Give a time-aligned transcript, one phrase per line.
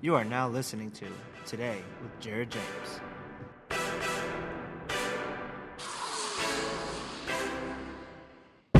[0.00, 1.06] You are now listening to
[1.44, 3.00] Today with Jared James.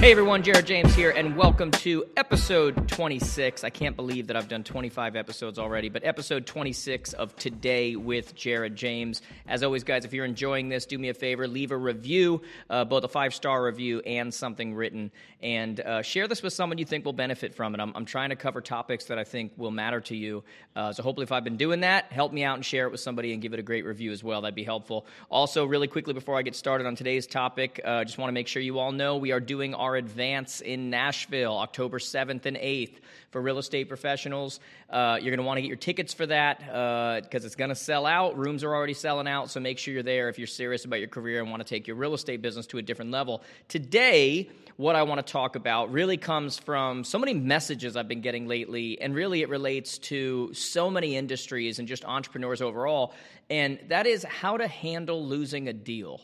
[0.08, 3.62] Hey everyone, Jared James here, and welcome to episode 26.
[3.62, 8.34] I can't believe that I've done 25 episodes already, but episode 26 of Today with
[8.34, 9.20] Jared James.
[9.46, 12.86] As always, guys, if you're enjoying this, do me a favor, leave a review, uh,
[12.86, 15.10] both a five star review and something written,
[15.42, 17.80] and uh, share this with someone you think will benefit from it.
[17.80, 20.42] I'm, I'm, trying to cover topics that I think will matter to you.
[20.74, 23.00] Uh, so hopefully, if I've been doing that, help me out and share it with
[23.00, 24.40] somebody and give it a great review as well.
[24.40, 25.04] That'd be helpful.
[25.28, 28.48] Also, really quickly before I get started on today's topic, uh, just want to make
[28.48, 32.94] sure you all know we are doing our advance in Nashville, October 7th and 8th
[33.30, 34.60] for real estate professionals.
[34.88, 37.68] Uh, you're going to want to get your tickets for that because uh, it's going
[37.68, 38.38] to sell out.
[38.38, 41.08] Rooms are already selling out, so make sure you're there if you're serious about your
[41.08, 43.42] career and want to take your real estate business to a different level.
[43.68, 48.20] Today, what I want to talk about really comes from so many messages I've been
[48.22, 53.12] getting lately, and really it relates to so many industries and just entrepreneurs overall,
[53.50, 56.20] and that is how to handle losing a deal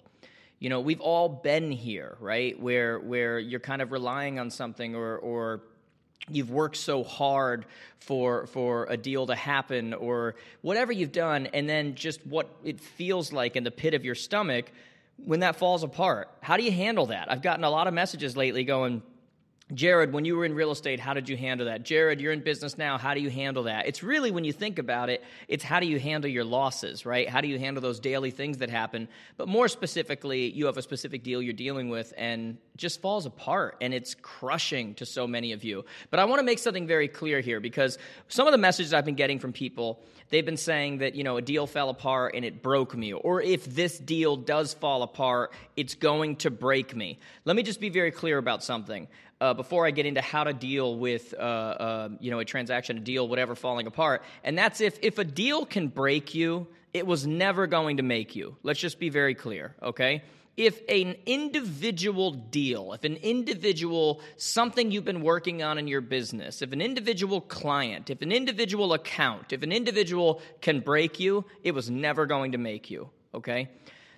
[0.65, 2.59] you know we've all been here right?
[2.59, 5.61] Where where you're kind of relying on something or or
[6.31, 7.67] you've worked so hard
[7.99, 12.81] for for a deal to happen or whatever you've done and then just what it
[12.81, 14.73] feels like in the pit of your stomach
[15.19, 16.31] when that falls apart.
[16.41, 17.31] How do you handle that?
[17.31, 19.03] I've gotten a lot of messages lately going
[19.73, 21.85] Jared, when you were in real estate, how did you handle that?
[21.85, 22.99] Jared, you're in business now.
[22.99, 23.87] How do you handle that?
[23.87, 27.27] It's really, when you think about it, it's how do you handle your losses, right?
[27.27, 29.09] How do you handle those daily things that happen?
[29.39, 33.77] But more specifically, you have a specific deal you're dealing with and just falls apart
[33.81, 35.85] and it's crushing to so many of you.
[36.11, 39.05] But I want to make something very clear here because some of the messages I've
[39.05, 40.01] been getting from people,
[40.31, 43.13] they've been saying that, you know, a deal fell apart and it broke me.
[43.13, 47.19] Or if this deal does fall apart, it's going to break me.
[47.45, 49.07] Let me just be very clear about something
[49.41, 52.97] uh, before I get into how to deal with uh, uh, you know a transaction,
[52.97, 54.23] a deal, whatever falling apart.
[54.43, 58.37] And that's if if a deal can break you, it was never going to make
[58.37, 58.57] you.
[58.63, 60.23] Let's just be very clear, okay?
[60.57, 66.63] If an individual deal, if an individual something you've been working on in your business,
[66.63, 71.73] if an individual client, if an individual account, if an individual can break you, it
[71.73, 73.69] was never going to make you, okay?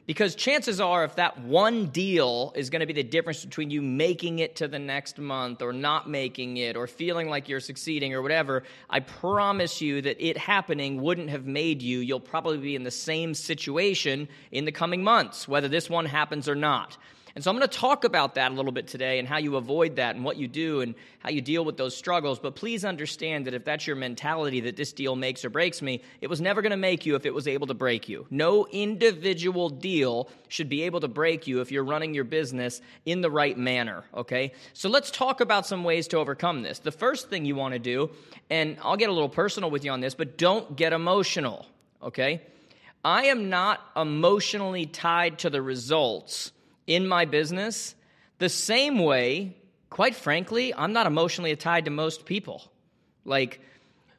[0.06, 3.82] Because chances are, if that one deal is going to be the difference between you
[3.82, 8.14] making it to the next month or not making it or feeling like you're succeeding
[8.14, 11.98] or whatever, I promise you that it happening wouldn't have made you.
[11.98, 16.48] You'll probably be in the same situation in the coming months, whether this one happens
[16.48, 16.96] or not.
[17.36, 19.56] And so I'm going to talk about that a little bit today and how you
[19.56, 22.38] avoid that and what you do and how you deal with those struggles.
[22.38, 26.00] But please understand that if that's your mentality that this deal makes or breaks me,
[26.22, 28.26] it was never going to make you if it was able to break you.
[28.30, 33.20] No individual deal should be able to break you if you're running your business in
[33.20, 34.52] the right manner, okay?
[34.72, 36.78] So let's talk about some ways to overcome this.
[36.78, 38.08] The first thing you want to do,
[38.48, 41.66] and I'll get a little personal with you on this, but don't get emotional,
[42.02, 42.40] okay?
[43.04, 46.52] I am not emotionally tied to the results
[46.86, 47.94] in my business
[48.38, 49.56] the same way,
[49.90, 52.62] quite frankly, I'm not emotionally tied to most people.
[53.24, 53.60] Like,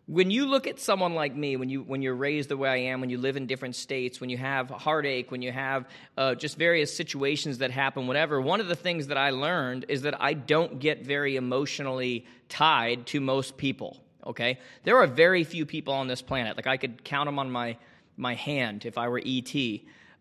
[0.07, 2.77] when you look at someone like me, when you when you're raised the way I
[2.91, 5.85] am, when you live in different states, when you have heartache, when you have
[6.17, 8.39] uh, just various situations that happen, whatever.
[8.39, 13.05] One of the things that I learned is that I don't get very emotionally tied
[13.07, 13.97] to most people.
[14.25, 16.55] Okay, there are very few people on this planet.
[16.55, 17.77] Like I could count them on my
[18.15, 19.53] my hand if I were ET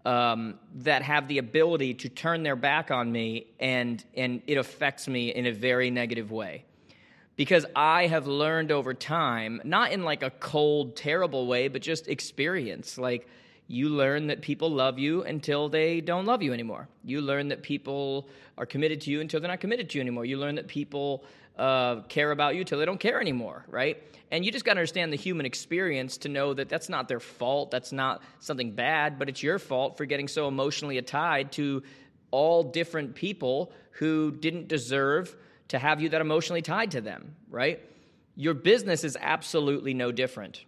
[0.06, 5.09] um, that have the ability to turn their back on me and, and it affects
[5.09, 6.65] me in a very negative way.
[7.34, 12.09] Because I have learned over time, not in like a cold, terrible way, but just
[12.09, 12.97] experience.
[12.97, 13.28] Like,
[13.69, 16.89] you learn that people love you until they don't love you anymore.
[17.05, 20.25] You learn that people are committed to you until they're not committed to you anymore.
[20.25, 21.25] You learn that people
[21.56, 24.03] uh, care about you till they don't care anymore, right?
[24.31, 27.21] And you just got to understand the human experience to know that that's not their
[27.21, 27.71] fault.
[27.71, 31.83] That's not something bad, but it's your fault for getting so emotionally tied to
[32.31, 35.34] all different people who didn't deserve
[35.69, 37.81] to have you that emotionally tied to them, right?
[38.34, 40.65] Your business is absolutely no different.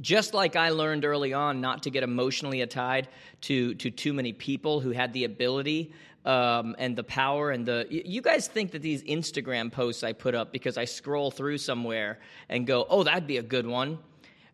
[0.00, 3.08] Just like I learned early on not to get emotionally tied
[3.42, 5.92] to, to too many people who had the ability
[6.24, 10.34] um, and the power and the you guys think that these instagram posts i put
[10.34, 13.98] up because i scroll through somewhere and go oh that'd be a good one.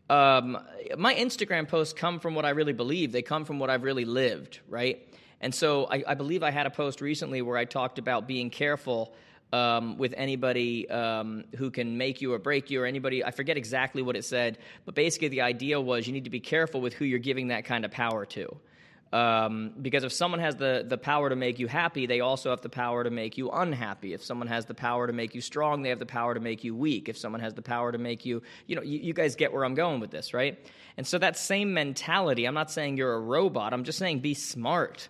[0.08, 0.58] Um,
[0.96, 3.12] my instagram posts come from what i really believe.
[3.12, 5.04] They come from what i've really lived right?
[5.40, 8.48] And so I, I believe i had a post recently where i talked about being
[8.48, 9.14] careful
[9.52, 13.56] um, with anybody um, who can make you or break you or anybody i forget
[13.56, 16.92] exactly what it said but basically the idea was you need to be careful with
[16.94, 18.54] who you're giving that kind of power to
[19.12, 22.60] Um, because if someone has the, the power to make you happy, they also have
[22.60, 24.12] the power to make you unhappy.
[24.12, 26.62] If someone has the power to make you strong, they have the power to make
[26.62, 27.08] you weak.
[27.08, 29.64] If someone has the power to make you, you know, you, you guys get where
[29.64, 30.58] I'm going with this, right?
[30.98, 34.34] And so that same mentality, I'm not saying you're a robot, I'm just saying be
[34.34, 35.08] smart.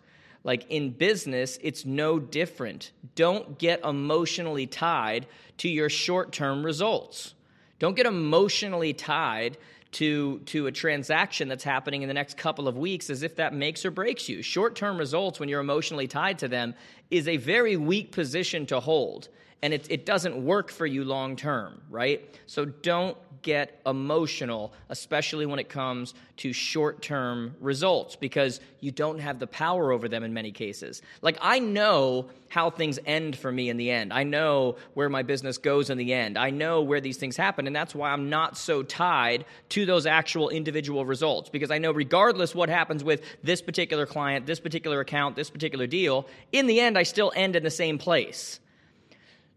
[0.49, 2.93] Like in business, it's no different.
[3.17, 5.27] Don't get emotionally tied
[5.59, 7.35] to your short term results.
[7.79, 9.59] Don't get emotionally tied
[9.93, 13.53] to to a transaction that's happening in the next couple of weeks as if that
[13.53, 14.41] makes or breaks you.
[14.41, 16.75] Short-term results when you're emotionally tied to them
[17.11, 19.29] is a very weak position to hold
[19.61, 22.39] and it, it doesn't work for you long term, right?
[22.47, 29.19] So don't get emotional, especially when it comes to short term results, because you don't
[29.19, 31.02] have the power over them in many cases.
[31.23, 34.12] Like, I know how things end for me in the end.
[34.12, 36.38] I know where my business goes in the end.
[36.38, 40.06] I know where these things happen, and that's why I'm not so tied to those
[40.06, 45.00] actual individual results, because I know regardless what happens with this particular client, this particular
[45.00, 48.61] account, this particular deal, in the end, I still end in the same place.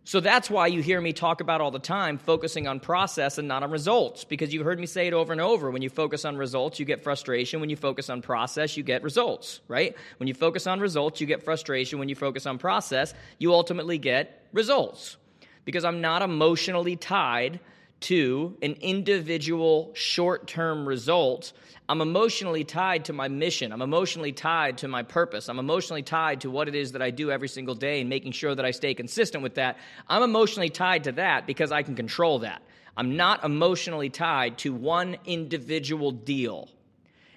[0.04, 3.48] So that's why you hear me talk about all the time focusing on process and
[3.48, 5.70] not on results, because you've heard me say it over and over.
[5.70, 7.60] When you focus on results, you get frustration.
[7.60, 9.96] When you focus on process, you get results, right?
[10.18, 12.00] When you focus on results, you get frustration.
[12.00, 15.18] When you focus on process, you ultimately get results.
[15.66, 17.60] Because I'm not emotionally tied
[18.02, 21.54] to an individual short term result,
[21.88, 23.72] I'm emotionally tied to my mission.
[23.72, 25.50] I'm emotionally tied to my purpose.
[25.50, 28.32] I'm emotionally tied to what it is that I do every single day and making
[28.32, 29.78] sure that I stay consistent with that.
[30.08, 32.62] I'm emotionally tied to that because I can control that.
[32.96, 36.70] I'm not emotionally tied to one individual deal.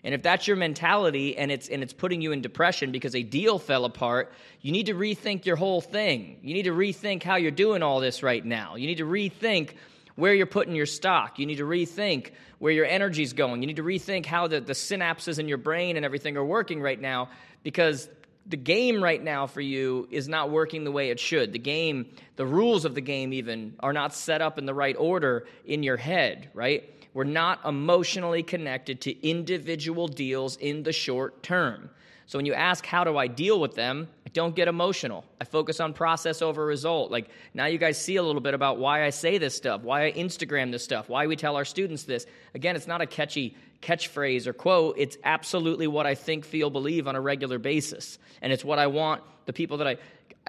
[0.05, 3.23] And if that's your mentality and it's and it's putting you in depression because a
[3.23, 6.39] deal fell apart, you need to rethink your whole thing.
[6.43, 8.77] You need to rethink how you're doing all this right now.
[8.77, 9.71] You need to rethink
[10.17, 11.39] where you're putting your stock.
[11.39, 13.63] You need to rethink where your energy's going.
[13.63, 16.81] You need to rethink how the, the synapses in your brain and everything are working
[16.81, 17.29] right now
[17.63, 18.09] because
[18.47, 21.53] the game right now for you is not working the way it should.
[21.53, 24.97] The game, the rules of the game even, are not set up in the right
[24.99, 26.91] order in your head, right?
[27.15, 31.91] We're not emotionally connected to individual deals in the short term.
[32.27, 34.09] So when you ask, how do I deal with them?
[34.35, 35.25] Don't get emotional.
[35.41, 37.11] I focus on process over result.
[37.11, 40.05] Like now you guys see a little bit about why I say this stuff, why
[40.05, 42.27] I Instagram this stuff, why we tell our students this.
[42.53, 44.97] Again, it's not a catchy catchphrase or quote.
[44.99, 48.19] It's absolutely what I think, feel, believe on a regular basis.
[48.43, 49.97] And it's what I want the people that I,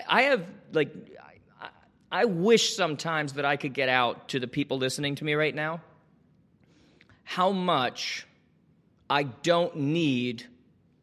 [0.08, 0.92] I have like,
[1.62, 1.70] I,
[2.12, 5.56] I wish sometimes that I could get out to the people listening to me right
[5.56, 5.80] now
[7.26, 8.26] how much
[9.10, 10.46] I don't need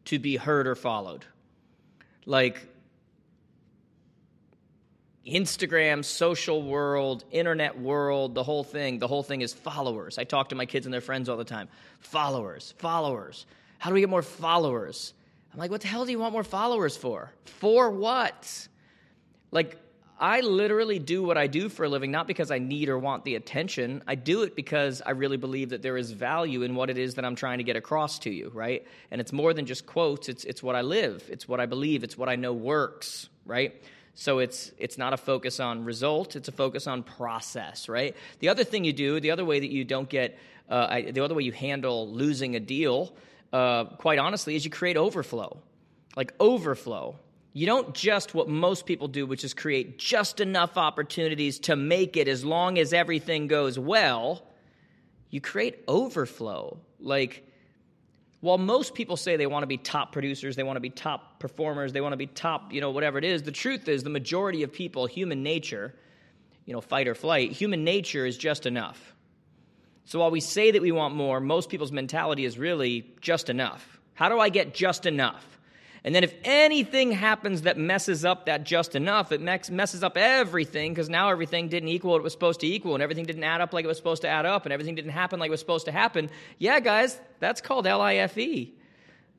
[0.05, 1.25] to be heard or followed.
[2.25, 2.65] Like
[5.27, 10.17] Instagram, social world, internet world, the whole thing, the whole thing is followers.
[10.17, 11.69] I talk to my kids and their friends all the time.
[11.99, 13.45] Followers, followers.
[13.77, 15.13] How do we get more followers?
[15.53, 17.31] I'm like, what the hell do you want more followers for?
[17.45, 18.67] For what?
[19.51, 19.77] Like,
[20.19, 23.23] I literally do what I do for a living not because I need or want
[23.23, 24.03] the attention.
[24.07, 27.15] I do it because I really believe that there is value in what it is
[27.15, 28.85] that I'm trying to get across to you, right?
[29.11, 32.03] And it's more than just quotes, it's it's what I live, it's what I believe,
[32.03, 33.81] it's what I know works, right?
[34.15, 38.15] So it's it's not a focus on result, it's a focus on process, right?
[38.39, 40.37] The other thing you do, the other way that you don't get
[40.69, 43.13] uh, I, the other way you handle losing a deal,
[43.51, 45.57] uh, quite honestly, is you create overflow.
[46.15, 47.19] Like overflow
[47.55, 52.17] you don't just what most people do, which is create just enough opportunities to make
[52.17, 54.43] it as long as everything goes well.
[55.29, 56.79] You create overflow.
[56.99, 57.47] Like,
[58.43, 61.39] while most people say they want to be top producers, they want to be top
[61.39, 64.09] performers, they want to be top, you know, whatever it is, the truth is the
[64.09, 65.95] majority of people, human nature,
[66.65, 69.13] you know, fight or flight, human nature is just enough.
[70.03, 73.97] So while we say that we want more, most people's mentality is really just enough.
[74.13, 75.57] How do I get just enough?
[76.05, 80.91] And then if anything happens that messes up that just enough, it messes up everything
[80.91, 83.61] because now everything didn't equal what it was supposed to equal and everything didn't add
[83.61, 85.61] up like it was supposed to add up and everything didn't happen like it was
[85.61, 86.29] supposed to happen.
[86.57, 88.73] Yeah, guys, that's called L I F E.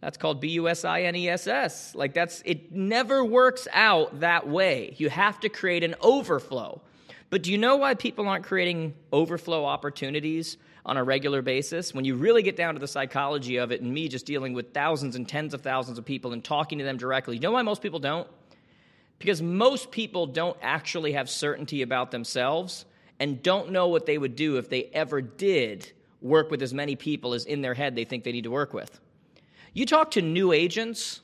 [0.00, 1.94] That's called B U S I N E S S.
[1.94, 4.94] Like that's it never works out that way.
[4.96, 6.80] You have to create an overflow.
[7.28, 10.56] But do you know why people aren't creating overflow opportunities?
[10.86, 13.92] On a regular basis, when you really get down to the psychology of it, and
[13.92, 16.96] me just dealing with thousands and tens of thousands of people and talking to them
[16.96, 18.28] directly, you know why most people don't?
[19.18, 22.84] Because most people don't actually have certainty about themselves
[23.18, 26.96] and don't know what they would do if they ever did work with as many
[26.96, 29.00] people as in their head they think they need to work with.
[29.72, 31.20] You talk to new agents,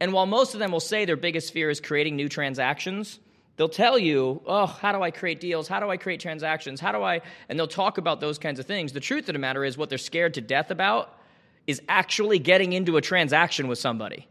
[0.00, 3.18] and while most of them will say their biggest fear is creating new transactions,
[3.58, 5.66] They'll tell you, oh, how do I create deals?
[5.66, 6.78] How do I create transactions?
[6.80, 7.22] How do I?
[7.48, 8.92] And they'll talk about those kinds of things.
[8.92, 11.12] The truth of the matter is, what they're scared to death about
[11.66, 14.28] is actually getting into a transaction with somebody,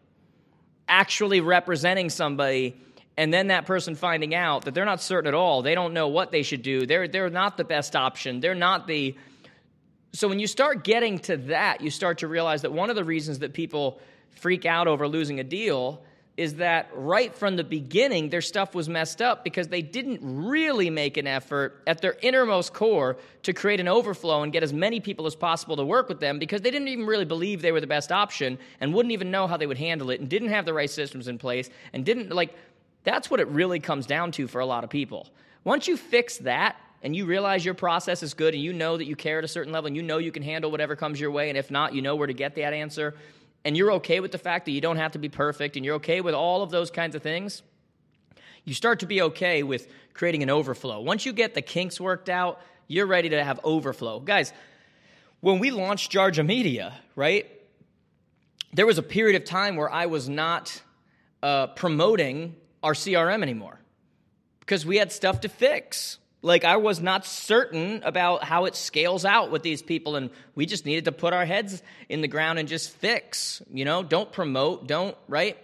[0.87, 2.81] actually representing somebody,
[3.17, 5.61] and then that person finding out that they're not certain at all.
[5.61, 6.85] They don't know what they should do.
[6.85, 8.39] They're, they're not the best option.
[8.39, 9.13] They're not the.
[10.13, 13.03] So when you start getting to that, you start to realize that one of the
[13.03, 13.99] reasons that people
[14.37, 16.01] freak out over losing a deal
[16.37, 20.91] is that right from the beginning, their stuff was messed up because they didn't really
[20.91, 24.99] make an effort at their innermost core to create an overflow and get as many
[24.99, 27.81] people as possible to work with them because they didn't even really believe they were
[27.81, 30.65] the best option and wouldn't even know how they would handle it and didn't have
[30.65, 32.53] the right systems in place and didn't like
[33.03, 35.27] that's what it really comes down to for a lot of people.
[35.63, 39.05] Once you fix that, and you realize your process is good and you know that
[39.05, 41.31] you care at a certain level and you know you can handle whatever comes your
[41.31, 43.15] way and if not you know where to get that answer
[43.65, 45.95] and you're okay with the fact that you don't have to be perfect and you're
[45.95, 47.61] okay with all of those kinds of things,
[48.63, 50.99] you start to be okay with creating an overflow.
[50.99, 54.19] Once you get the kinks worked out, you're ready to have overflow.
[54.19, 54.53] Guys,
[55.39, 57.45] when we launched Jarja Media, right,
[58.73, 60.81] there was a period of time where I was not
[61.41, 63.79] uh, promoting our CRM anymore
[64.59, 66.17] because we had stuff to fix.
[66.41, 70.65] Like I was not certain about how it scales out with these people, and we
[70.65, 73.61] just needed to put our heads in the ground and just fix.
[73.71, 75.57] You know, don't promote, don't right.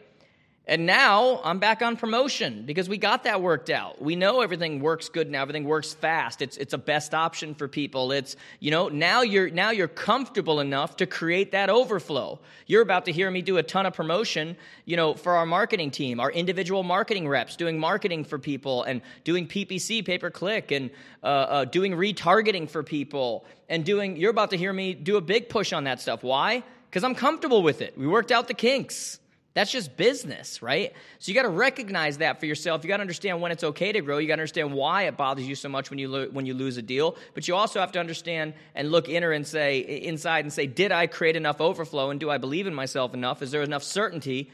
[0.65, 4.01] And now I'm back on promotion because we got that worked out.
[4.01, 5.41] We know everything works good now.
[5.41, 6.41] Everything works fast.
[6.41, 8.13] It's it's a best option for people.
[8.13, 12.39] It's, you know, now you're now you're comfortable enough to create that overflow.
[12.65, 14.55] You're about to hear me do a ton of promotion,
[14.85, 19.01] you know, for our marketing team, our individual marketing reps doing marketing for people and
[19.25, 20.91] doing PPC, pay per click, and
[21.23, 24.15] uh, uh, doing retargeting for people and doing.
[24.15, 26.23] You're about to hear me do a big push on that stuff.
[26.23, 26.63] Why?
[26.89, 27.97] Because I'm comfortable with it.
[27.97, 29.19] We worked out the kinks.
[29.53, 30.93] That's just business, right?
[31.19, 32.83] So you got to recognize that for yourself.
[32.83, 34.17] You got to understand when it's okay to grow.
[34.17, 36.55] You got to understand why it bothers you so much when you lo- when you
[36.55, 37.15] lose a deal.
[37.35, 40.91] But you also have to understand and look inner and say inside and say, did
[40.91, 43.43] I create enough overflow and do I believe in myself enough?
[43.43, 44.49] Is there enough certainty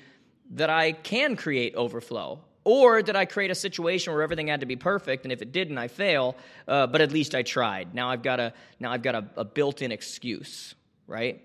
[0.51, 2.41] that I can create overflow?
[2.65, 5.53] Or did I create a situation where everything had to be perfect, and if it
[5.53, 6.35] didn't, I fail?
[6.67, 7.95] Uh, but at least I tried.
[7.95, 10.75] Now I've got a now I've got a, a built-in excuse,
[11.07, 11.41] right?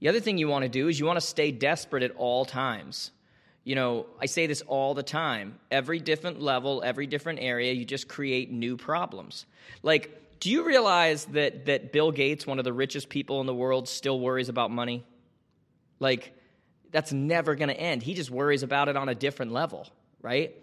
[0.00, 2.44] The other thing you want to do is you want to stay desperate at all
[2.44, 3.10] times.
[3.64, 5.58] You know, I say this all the time.
[5.70, 9.44] Every different level, every different area, you just create new problems.
[9.82, 13.54] Like, do you realize that that Bill Gates, one of the richest people in the
[13.54, 15.04] world, still worries about money?
[15.98, 16.32] Like,
[16.90, 18.02] that's never going to end.
[18.02, 19.88] He just worries about it on a different level,
[20.22, 20.54] right?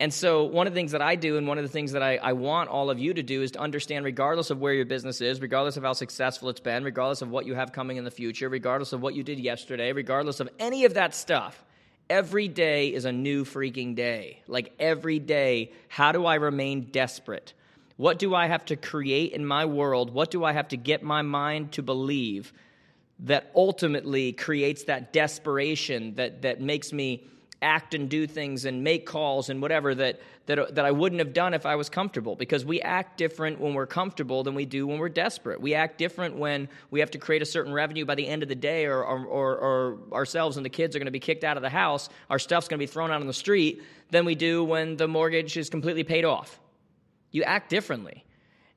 [0.00, 2.04] And so, one of the things that I do, and one of the things that
[2.04, 4.84] I, I, want all of you to do, is to understand, regardless of where your
[4.84, 8.04] business is, regardless of how successful it's been, regardless of what you have coming in
[8.04, 11.64] the future, regardless of what you did yesterday, regardless of any of that stuff,
[12.08, 14.40] every day is a new freaking day.
[14.46, 17.52] Like every day, how do I remain desperate?
[17.96, 20.10] What do I have to create in my world?
[20.10, 22.52] What do I have to get my mind to believe
[23.20, 27.26] that ultimately creates that desperation that, that makes me
[27.60, 31.32] act and do things and make calls and whatever that, that, that I wouldn't have
[31.32, 34.86] done if I was comfortable because we act different when we're comfortable than we do
[34.86, 35.60] when we're desperate.
[35.60, 38.48] We act different when we have to create a certain revenue by the end of
[38.48, 41.42] the day or, or, or, or ourselves and the kids are going to be kicked
[41.42, 44.24] out of the house, our stuff's going to be thrown out on the street, than
[44.24, 46.58] we do when the mortgage is completely paid off.
[47.30, 48.24] You act differently.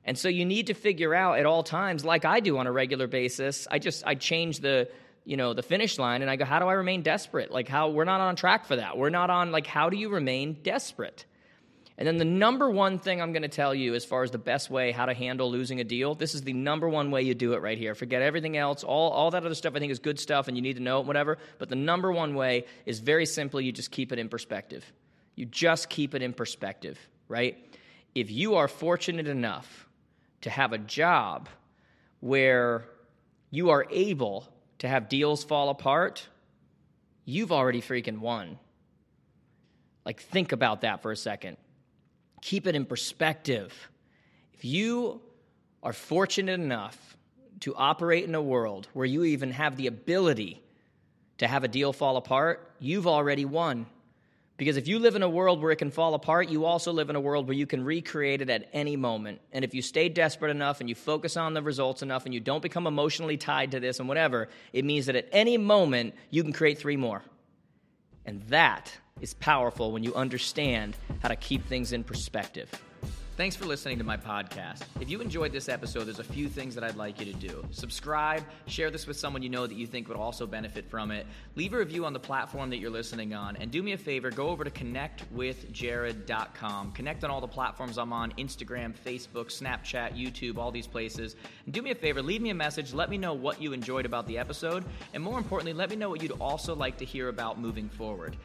[0.04, 2.72] And so you need to figure out at all times, like I do on a
[2.72, 4.88] regular basis, I just I change the
[5.24, 7.50] you know the finish line and i go how do i remain desperate?
[7.50, 8.96] Like how we're not on track for that.
[8.96, 11.24] We're not on like how do you remain desperate?
[11.98, 14.38] And then the number one thing i'm going to tell you as far as the
[14.38, 17.34] best way how to handle losing a deal this is the number one way you
[17.34, 17.94] do it right here.
[17.94, 18.82] Forget everything else.
[18.82, 21.00] All, all that other stuff i think is good stuff and you need to know
[21.00, 21.38] it whatever.
[21.58, 24.84] But the number one way is very simply you just keep it in perspective.
[25.34, 26.98] You just keep it in perspective
[27.32, 27.56] right?
[28.14, 29.88] If you are fortunate enough
[30.42, 31.48] to have a job
[32.20, 32.84] where
[33.50, 34.46] you are able
[34.82, 36.26] to have deals fall apart,
[37.24, 38.58] you've already freaking won.
[40.04, 41.56] Like, think about that for a second.
[42.40, 43.72] Keep it in perspective.
[44.54, 45.20] If you
[45.84, 47.16] are fortunate enough
[47.60, 50.60] to operate in a world where you even have the ability
[51.38, 53.86] to have a deal fall apart, you've already won.
[54.56, 57.10] Because if you live in a world where it can fall apart, you also live
[57.10, 59.40] in a world where you can recreate it at any moment.
[59.52, 62.40] And if you stay desperate enough and you focus on the results enough and you
[62.40, 66.42] don't become emotionally tied to this and whatever, it means that at any moment you
[66.42, 67.22] can create three more.
[68.24, 72.70] And that is powerful when you understand how to keep things in perspective.
[73.34, 74.82] Thanks for listening to my podcast.
[75.00, 77.64] If you enjoyed this episode, there's a few things that I'd like you to do.
[77.70, 81.26] Subscribe, share this with someone you know that you think would also benefit from it.
[81.56, 83.56] Leave a review on the platform that you're listening on.
[83.56, 86.92] And do me a favor, go over to connectwithjared.com.
[86.92, 91.34] Connect on all the platforms I'm on Instagram, Facebook, Snapchat, YouTube, all these places.
[91.64, 92.92] And do me a favor, leave me a message.
[92.92, 94.84] Let me know what you enjoyed about the episode.
[95.14, 98.36] And more importantly, let me know what you'd also like to hear about moving forward.